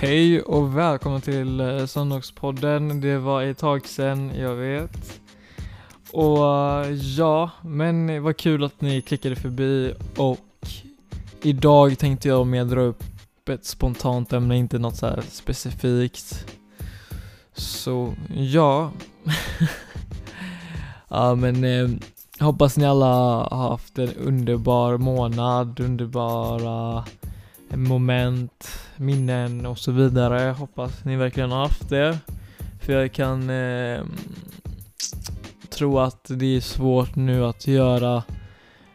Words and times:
Hej 0.00 0.42
och 0.42 0.76
välkommen 0.76 1.20
till 1.20 1.60
eh, 1.60 1.86
Söndagspodden. 1.86 3.00
Det 3.00 3.18
var 3.18 3.42
ett 3.42 3.58
tag 3.58 3.86
sedan, 3.86 4.32
jag 4.38 4.54
vet. 4.54 5.20
Och 6.12 6.38
ja, 7.16 7.50
men 7.62 8.22
vad 8.22 8.36
kul 8.36 8.64
att 8.64 8.80
ni 8.80 9.02
klickade 9.02 9.36
förbi 9.36 9.94
och 10.16 10.68
idag 11.42 11.98
tänkte 11.98 12.28
jag 12.28 12.46
mer 12.46 12.64
dra 12.64 12.80
upp 12.80 13.04
ett 13.48 13.64
spontant 13.64 14.32
ämne, 14.32 14.56
inte 14.56 14.78
något 14.78 14.96
så 14.96 15.06
här 15.06 15.22
specifikt. 15.28 16.46
Så 17.52 18.14
ja. 18.34 18.90
ja 21.08 21.34
men 21.34 21.64
eh, 21.64 21.88
hoppas 22.40 22.76
ni 22.76 22.86
alla 22.86 23.06
har 23.50 23.68
haft 23.70 23.98
en 23.98 24.14
underbar 24.14 24.96
månad, 24.96 25.80
underbara 25.80 27.04
moment, 27.74 28.68
minnen 28.96 29.66
och 29.66 29.78
så 29.78 29.92
vidare. 29.92 30.50
Hoppas 30.50 31.04
ni 31.04 31.16
verkligen 31.16 31.50
har 31.50 31.58
haft 31.58 31.88
det. 31.88 32.18
För 32.80 32.92
jag 32.92 33.12
kan 33.12 33.50
eh, 33.50 34.00
tro 35.68 35.98
att 35.98 36.24
det 36.28 36.56
är 36.56 36.60
svårt 36.60 37.16
nu 37.16 37.44
att 37.44 37.66
göra 37.66 38.22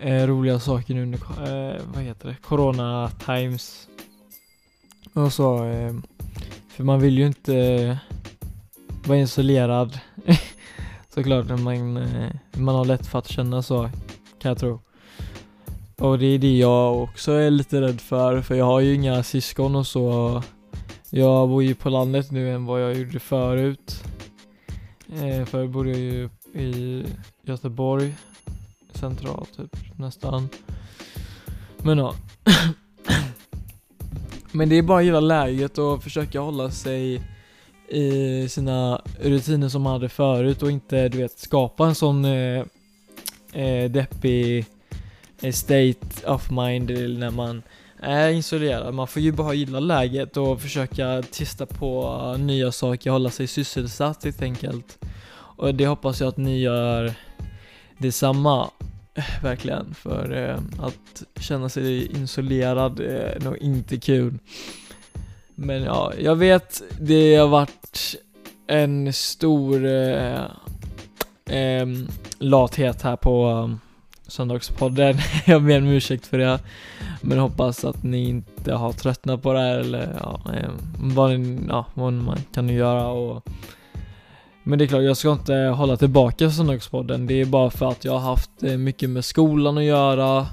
eh, 0.00 0.26
roliga 0.26 0.58
saker 0.58 0.94
nu 0.94 1.02
under, 1.02 1.18
eh, 1.18 1.80
vad 1.94 2.02
heter 2.02 2.28
det, 2.28 2.36
corona 2.42 3.10
times. 3.26 3.88
Och 5.12 5.32
så, 5.32 5.64
eh, 5.64 5.94
för 6.68 6.84
man 6.84 7.00
vill 7.00 7.18
ju 7.18 7.26
inte 7.26 7.56
eh, 7.56 7.96
vara 9.06 9.18
isolerad. 9.18 9.98
Såklart, 11.14 11.48
man, 11.60 11.96
eh, 11.96 12.30
man 12.52 12.74
har 12.74 12.84
lätt 12.84 13.06
för 13.06 13.18
att 13.18 13.28
känna 13.28 13.62
så, 13.62 13.90
kan 14.38 14.48
jag 14.48 14.58
tro. 14.58 14.80
Och 15.96 16.18
det 16.18 16.26
är 16.26 16.38
det 16.38 16.56
jag 16.58 17.02
också 17.02 17.32
är 17.32 17.50
lite 17.50 17.80
rädd 17.80 18.00
för, 18.00 18.40
för 18.40 18.54
jag 18.54 18.64
har 18.64 18.80
ju 18.80 18.94
inga 18.94 19.22
syskon 19.22 19.76
och 19.76 19.86
så. 19.86 20.42
Jag 21.10 21.48
bor 21.48 21.62
ju 21.62 21.74
på 21.74 21.88
landet 21.88 22.30
nu 22.30 22.54
än 22.54 22.66
vad 22.66 22.82
jag 22.82 22.94
gjorde 22.94 23.20
förut. 23.20 24.04
Eh, 25.12 25.44
förr 25.44 25.66
bodde 25.66 25.90
jag 25.90 25.98
ju 25.98 26.28
i 26.54 27.04
Göteborg, 27.42 28.14
centralt 28.92 29.56
typ 29.56 29.98
nästan. 29.98 30.48
Men 31.78 31.98
ja. 31.98 32.14
Men 34.52 34.68
det 34.68 34.78
är 34.78 34.82
bara 34.82 34.98
att 34.98 35.04
gilla 35.04 35.20
läget 35.20 35.78
och 35.78 36.02
försöka 36.02 36.40
hålla 36.40 36.70
sig 36.70 37.22
i 37.88 38.48
sina 38.48 39.02
rutiner 39.20 39.68
som 39.68 39.82
man 39.82 39.92
hade 39.92 40.08
förut 40.08 40.62
och 40.62 40.70
inte 40.70 41.08
du 41.08 41.18
vet 41.18 41.38
skapa 41.38 41.86
en 41.86 41.94
sån 41.94 42.24
eh, 42.24 42.64
eh, 43.52 43.90
deppig 43.90 44.66
state 45.52 46.26
of 46.26 46.50
mind 46.50 46.90
när 47.18 47.30
man 47.30 47.62
är 48.00 48.28
isolerad. 48.28 48.94
Man 48.94 49.06
får 49.06 49.22
ju 49.22 49.32
bara 49.32 49.54
gilla 49.54 49.80
läget 49.80 50.36
och 50.36 50.60
försöka 50.60 51.22
testa 51.22 51.66
på 51.66 52.36
nya 52.38 52.72
saker, 52.72 53.10
hålla 53.10 53.30
sig 53.30 53.46
sysselsatt 53.46 54.24
helt 54.24 54.42
enkelt. 54.42 54.98
Och 55.56 55.74
det 55.74 55.86
hoppas 55.86 56.20
jag 56.20 56.28
att 56.28 56.36
ni 56.36 56.60
gör 56.60 57.14
detsamma, 57.98 58.70
eh, 59.14 59.42
verkligen. 59.42 59.94
För 59.94 60.32
eh, 60.32 60.84
att 60.86 61.42
känna 61.42 61.68
sig 61.68 62.12
isolerad 62.22 63.00
eh, 63.00 63.06
är 63.06 63.40
nog 63.40 63.56
inte 63.56 63.96
kul. 63.96 64.38
Men 65.54 65.82
ja, 65.82 66.12
jag 66.20 66.36
vet 66.36 66.82
det 67.00 67.36
har 67.36 67.48
varit 67.48 68.16
en 68.66 69.12
stor 69.12 69.86
eh, 69.86 70.44
eh, 71.46 71.86
lathet 72.38 73.02
här 73.02 73.16
på 73.16 73.48
eh, 73.48 73.93
Söndagspodden. 74.26 75.16
jag 75.46 75.62
ber 75.62 75.78
om 75.78 75.88
ursäkt 75.88 76.26
för 76.26 76.38
det. 76.38 76.58
Men 77.20 77.38
hoppas 77.38 77.84
att 77.84 78.02
ni 78.02 78.28
inte 78.28 78.74
har 78.74 78.92
tröttnat 78.92 79.42
på 79.42 79.52
det 79.52 79.60
här 79.60 79.78
eller 79.78 80.16
ja, 80.20 80.40
eh, 80.54 80.70
vad, 80.98 81.30
vad, 81.30 81.58
ja, 81.68 81.86
vad 81.94 82.12
man 82.12 82.38
kan 82.54 82.68
göra 82.68 83.06
och 83.06 83.48
men 84.66 84.78
det 84.78 84.84
är 84.84 84.86
klart, 84.86 85.02
jag 85.02 85.16
ska 85.16 85.32
inte 85.32 85.54
hålla 85.54 85.96
tillbaka 85.96 86.50
Söndagspodden. 86.50 87.26
Det 87.26 87.40
är 87.40 87.44
bara 87.44 87.70
för 87.70 87.88
att 87.88 88.04
jag 88.04 88.12
har 88.12 88.30
haft 88.30 88.62
eh, 88.62 88.76
mycket 88.76 89.10
med 89.10 89.24
skolan 89.24 89.78
att 89.78 89.84
göra 89.84 90.46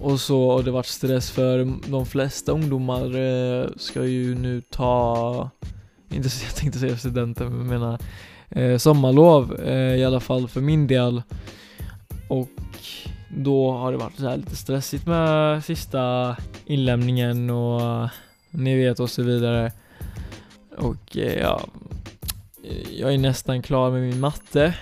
och 0.00 0.20
så 0.20 0.48
och 0.48 0.64
det 0.64 0.70
varit 0.70 0.86
stress 0.86 1.30
för 1.30 1.72
de 1.90 2.06
flesta 2.06 2.52
ungdomar 2.52 3.16
eh, 3.16 3.66
ska 3.76 4.04
ju 4.04 4.34
nu 4.34 4.60
ta, 4.60 5.50
inte 6.10 6.30
så 6.30 6.44
jag 6.48 6.54
tänkte 6.54 6.78
säga 6.78 6.96
studenten, 6.96 7.46
men 7.48 7.58
jag 7.58 7.80
menar 7.80 7.98
eh, 8.50 8.78
sommarlov 8.78 9.60
eh, 9.60 9.94
i 9.96 10.04
alla 10.04 10.20
fall 10.20 10.48
för 10.48 10.60
min 10.60 10.86
del. 10.86 11.22
Och 12.32 12.48
då 13.28 13.72
har 13.72 13.92
det 13.92 13.98
varit 13.98 14.18
så 14.18 14.36
lite 14.36 14.56
stressigt 14.56 15.06
med 15.06 15.64
sista 15.64 16.36
inlämningen 16.66 17.50
och 17.50 18.08
ni 18.50 18.76
vet 18.76 19.00
och 19.00 19.10
så 19.10 19.22
vidare. 19.22 19.72
Och 20.76 21.16
eh, 21.16 21.40
ja, 21.40 21.60
jag 22.90 23.14
är 23.14 23.18
nästan 23.18 23.62
klar 23.62 23.90
med 23.90 24.02
min 24.02 24.20
matte. 24.20 24.74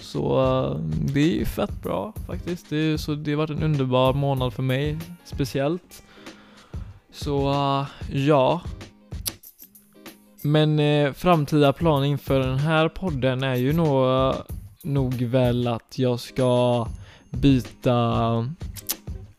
Så 0.00 0.42
eh, 0.42 0.76
det 1.12 1.20
är 1.20 1.34
ju 1.38 1.44
fett 1.44 1.82
bra 1.82 2.12
faktiskt. 2.26 2.70
Det, 2.70 2.98
så 2.98 3.14
det 3.14 3.30
har 3.30 3.38
varit 3.38 3.50
en 3.50 3.62
underbar 3.62 4.12
månad 4.12 4.52
för 4.52 4.62
mig, 4.62 4.98
speciellt. 5.24 6.02
Så 7.12 7.50
eh, 7.50 7.86
ja. 8.26 8.60
Men 10.42 10.78
eh, 10.78 11.12
framtida 11.12 11.72
plan 11.72 12.04
inför 12.04 12.40
den 12.40 12.58
här 12.58 12.88
podden 12.88 13.42
är 13.42 13.56
ju 13.56 13.72
nog, 13.72 14.34
nog 14.82 15.22
väl 15.22 15.66
att 15.66 15.98
jag 15.98 16.20
ska 16.20 16.86
byta 17.30 18.48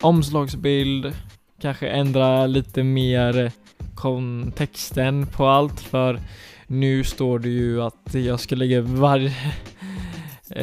omslagsbild, 0.00 1.12
kanske 1.60 1.88
ändra 1.88 2.46
lite 2.46 2.82
mer 2.82 3.52
kontexten 3.94 5.26
på 5.26 5.46
allt 5.46 5.80
för 5.80 6.20
nu 6.66 7.04
står 7.04 7.38
det 7.38 7.48
ju 7.48 7.82
att 7.82 8.14
jag 8.14 8.40
ska 8.40 8.56
lägga 8.56 8.80
varje, 8.80 9.34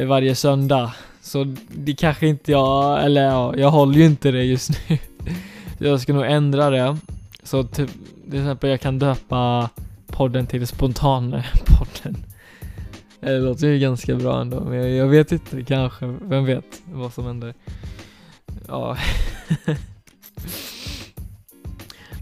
varje 0.06 0.34
söndag. 0.34 0.92
Så 1.22 1.56
det 1.68 1.94
kanske 1.94 2.26
inte 2.26 2.52
jag, 2.52 3.04
eller 3.04 3.22
ja, 3.22 3.54
jag 3.56 3.70
håller 3.70 3.98
ju 3.98 4.04
inte 4.04 4.30
det 4.30 4.44
just 4.44 4.70
nu. 4.88 4.98
Jag 5.78 6.00
ska 6.00 6.12
nog 6.12 6.26
ändra 6.26 6.70
det. 6.70 6.96
Så 7.42 7.64
typ, 7.64 7.90
till 8.30 8.40
exempel 8.40 8.70
jag 8.70 8.80
kan 8.80 8.98
döpa 8.98 9.70
podden 10.06 10.46
till 10.46 10.66
spontanpodden. 10.66 11.79
Det 13.20 13.38
låter 13.38 13.66
ju 13.66 13.78
ganska 13.78 14.14
bra 14.14 14.40
ändå, 14.40 14.60
men 14.60 14.78
jag, 14.78 14.90
jag 14.90 15.06
vet 15.06 15.32
inte, 15.32 15.64
kanske, 15.64 16.06
vem 16.22 16.44
vet 16.44 16.82
vad 16.92 17.12
som 17.12 17.24
händer. 17.26 17.54
Ja. 18.68 18.96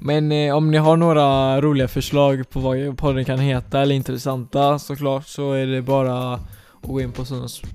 men 0.00 0.32
eh, 0.32 0.54
om 0.54 0.70
ni 0.70 0.76
har 0.76 0.96
några 0.96 1.60
roliga 1.60 1.88
förslag 1.88 2.50
på 2.50 2.60
vad 2.60 2.98
podden 2.98 3.24
kan 3.24 3.38
heta 3.38 3.80
eller 3.80 3.94
intressanta 3.94 4.78
såklart 4.78 5.26
så 5.26 5.52
är 5.52 5.66
det 5.66 5.82
bara 5.82 6.34
att 6.34 6.40
gå 6.82 7.00
in 7.00 7.12
på 7.12 7.24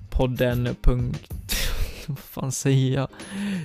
podden. 0.10 0.76
vad 2.08 2.20
fan 2.20 2.52
säger 2.52 2.96
jag? 2.96 3.08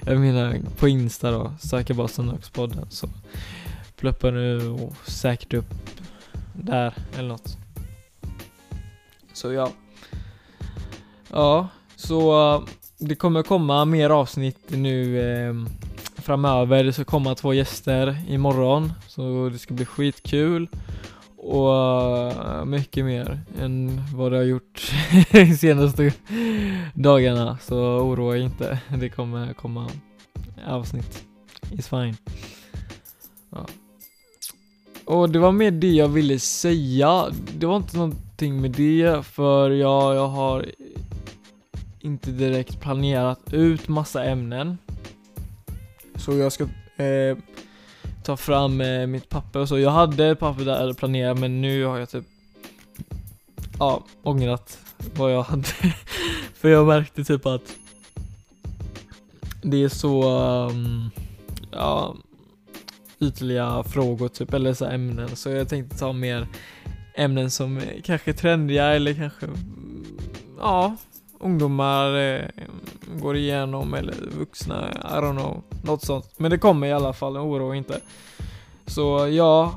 Jag 0.06 0.20
menar 0.20 0.58
på 0.76 0.88
Insta 0.88 1.30
då, 1.30 1.52
söka 1.60 1.94
bara 1.94 2.08
Söndagspodden 2.08 2.86
så 2.91 3.08
pluppar 3.97 4.32
nu 4.32 4.68
och 4.68 4.97
säkert 5.06 5.54
upp 5.54 5.74
där 6.52 6.94
eller 7.18 7.28
något. 7.28 7.58
Så 9.38 9.53
ja. 9.53 9.71
Ja, 11.31 11.69
så 11.97 12.53
eh, 12.54 12.62
det 12.99 13.15
kommer 13.15 13.43
komma 13.43 13.84
mer 13.84 14.10
avsnitt 14.10 14.71
nu 14.71 15.21
eh, 15.21 15.54
framöver. 16.16 16.84
Det 16.84 16.93
ska 16.93 17.04
komma 17.04 17.34
två 17.34 17.54
gäster 17.54 18.22
imorgon, 18.28 18.93
så 19.09 19.48
det 19.53 19.59
ska 19.59 19.75
bli 19.75 19.84
skitkul. 19.84 20.69
Och 21.37 21.69
uh, 21.71 22.65
mycket 22.65 23.04
mer 23.04 23.41
än 23.60 24.03
vad 24.15 24.32
det 24.32 24.37
har 24.37 24.44
gjort 24.44 24.93
de 25.31 25.56
senaste 25.56 26.12
dagarna. 26.94 27.59
Så 27.59 27.77
oroa 27.78 28.37
er 28.37 28.41
inte, 28.41 28.78
det 29.00 29.09
kommer 29.09 29.53
komma 29.53 29.91
avsnitt. 30.66 31.24
It's 31.71 31.89
fine. 31.89 32.16
Ja. 33.51 33.66
Och 35.09 35.31
det 35.31 35.39
var 35.39 35.53
mer 35.53 35.71
det 35.71 35.93
jag 35.93 36.09
ville 36.09 36.39
säga. 36.39 37.27
Det 37.59 37.66
var 37.66 37.77
inte 37.77 37.97
någonting 37.97 38.60
med 38.60 38.71
det, 38.71 39.27
för 39.27 39.71
jag, 39.71 40.15
jag 40.15 40.28
har 40.28 40.66
inte 42.01 42.31
direkt 42.31 42.81
planerat 42.81 43.41
ut 43.53 43.89
massa 43.89 44.25
ämnen. 44.25 44.78
Så 46.15 46.37
jag 46.37 46.53
ska 46.53 46.65
eh, 47.05 47.39
ta 48.25 48.37
fram 48.37 48.81
eh, 48.81 49.07
mitt 49.07 49.28
papper 49.28 49.60
och 49.60 49.69
så. 49.69 49.78
Jag 49.78 49.91
hade 49.91 50.27
ett 50.27 50.39
papper 50.39 50.65
där 50.65 50.93
planerat 50.93 51.39
men 51.39 51.60
nu 51.60 51.84
har 51.84 51.99
jag 51.99 52.10
typ 52.10 52.25
ja, 53.78 54.05
ångrat 54.22 54.78
vad 55.16 55.33
jag 55.33 55.43
hade. 55.43 55.69
För 56.55 56.69
jag 56.69 56.87
märkte 56.87 57.25
typ 57.25 57.47
att 57.47 57.77
det 59.63 59.84
är 59.84 59.89
så 59.89 60.39
um, 60.69 61.10
ja, 61.72 62.16
ytliga 63.20 63.82
frågor 63.82 64.28
typ, 64.28 64.54
eller 64.54 64.74
så 64.74 64.84
ämnen. 64.84 65.36
Så 65.36 65.50
jag 65.50 65.68
tänkte 65.68 65.98
ta 65.98 66.12
mer 66.12 66.47
ämnen 67.15 67.50
som 67.50 67.80
kanske 68.04 68.30
är 68.30 68.34
trendiga 68.34 68.84
eller 68.84 69.15
kanske, 69.15 69.47
mm, 69.47 70.06
ja, 70.59 70.97
ungdomar 71.41 72.16
eh, 72.16 72.44
går 73.20 73.36
igenom 73.36 73.94
eller 73.94 74.15
vuxna, 74.38 74.91
I 74.91 75.15
don't 75.15 75.36
know, 75.36 75.62
något 75.84 76.04
sånt. 76.04 76.34
Men 76.36 76.50
det 76.50 76.59
kommer 76.59 76.86
i 76.86 76.92
alla 76.92 77.12
fall, 77.12 77.36
oroa 77.36 77.76
inte. 77.76 78.00
Så 78.86 79.28
ja, 79.28 79.74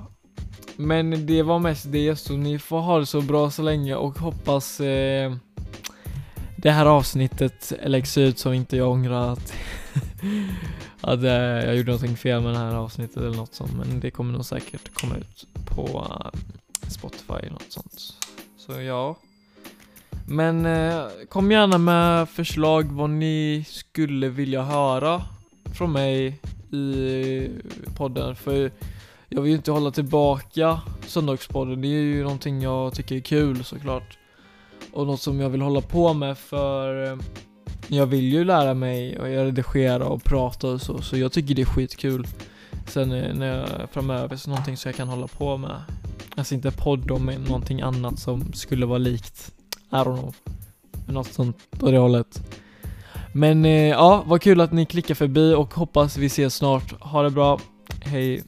men 0.76 1.26
det 1.26 1.44
var 1.44 1.60
mest 1.60 1.92
det, 1.92 2.16
så 2.16 2.34
ni 2.34 2.60
får 2.60 2.80
ha 2.80 3.00
det 3.00 3.06
så 3.06 3.22
bra 3.22 3.52
så 3.52 3.62
länge 3.62 3.96
och 3.96 4.20
hoppas 4.20 4.80
eh, 4.80 5.34
det 6.56 6.72
här 6.72 6.86
avsnittet 6.86 7.74
läggs 7.86 8.18
ut 8.18 8.40
så 8.40 8.54
inte 8.54 8.78
jag 8.78 8.92
ångrar 8.92 9.34
att, 9.34 9.54
att 11.02 11.22
jag 11.24 11.76
gjorde 11.76 11.92
någonting 11.92 12.18
fel 12.18 12.42
med 12.42 12.54
det 12.54 12.60
här 12.60 12.76
avsnittet 12.76 13.18
eller 13.18 13.38
något 13.38 13.54
sånt. 13.54 13.74
Men 13.78 14.00
det 14.00 14.12
kommer 14.12 14.34
nog 14.34 14.46
säkert 14.46 14.94
komma 14.94 15.16
ut 15.16 15.48
på 15.66 16.08
eh, 16.10 16.40
Spotify 16.90 17.34
eller 17.34 17.52
något 17.52 17.72
sånt. 17.72 18.14
Så 18.58 18.82
ja. 18.82 19.18
Men 20.28 20.66
eh, 20.66 21.04
kom 21.30 21.52
gärna 21.52 21.78
med 21.78 22.30
förslag 22.30 22.92
vad 22.92 23.10
ni 23.10 23.66
skulle 23.68 24.30
vilja 24.30 24.62
höra 24.64 25.22
från 25.74 25.92
mig 25.92 26.40
i 26.72 27.50
podden. 27.98 28.36
För 28.36 28.72
jag 29.30 29.42
vill 29.42 29.52
ju 29.52 29.58
inte 29.58 29.72
hålla 29.72 29.92
tillbaka 29.92 30.82
Söndagspodden. 31.08 31.82
Det 31.82 31.88
är 31.88 32.02
ju 32.02 32.24
någonting 32.24 32.62
jag 32.62 32.94
tycker 32.94 33.16
är 33.16 33.20
kul 33.20 33.64
såklart. 33.64 34.18
Och 34.94 35.08
något 35.08 35.22
som 35.22 35.40
jag 35.40 35.50
vill 35.50 35.62
hålla 35.62 35.82
på 35.82 36.14
med 36.14 36.38
för 36.38 37.12
eh, 37.12 37.18
jag 37.98 38.06
vill 38.06 38.34
ju 38.34 38.44
lära 38.44 38.74
mig 38.74 39.20
och 39.20 39.30
jag 39.30 39.46
redigera 39.46 40.06
och 40.06 40.24
prata 40.24 40.68
och 40.68 40.82
så. 40.82 41.02
Så 41.02 41.18
jag 41.18 41.32
tycker 41.32 41.56
det 41.56 41.62
är 41.62 41.66
skitkul. 41.66 42.28
Sen 42.88 43.12
eh, 43.12 43.34
när 43.34 43.58
jag 43.58 43.90
framöver 43.90 44.36
så 44.36 44.50
någonting 44.50 44.78
som 44.78 44.90
jag 44.90 44.96
kan 44.96 45.08
hålla 45.08 45.28
på 45.28 45.58
med. 45.58 45.82
Alltså 46.36 46.56
inte 46.56 46.72
podd 46.72 47.12
om 47.12 47.26
någonting 47.26 47.82
annat 47.82 48.20
som 48.20 48.54
skulle 48.54 48.86
vara 48.86 48.98
likt. 48.98 49.52
I 49.92 49.96
don't 49.96 50.18
know. 50.18 50.36
Något 51.08 51.34
sånt 51.34 51.58
på 51.70 51.92
det 51.92 51.98
hållet. 51.98 52.42
Men 53.34 53.66
eh, 53.66 53.90
ja, 53.90 54.24
vad 54.26 54.42
kul 54.42 54.62
att 54.62 54.72
ni 54.72 54.86
klickar 54.86 55.16
förbi 55.16 55.54
och 55.54 55.74
hoppas 55.74 56.18
vi 56.18 56.26
ses 56.26 56.56
snart. 56.56 57.02
Ha 57.02 57.24
det 57.24 57.30
bra. 57.30 57.60
Hej. 58.02 58.44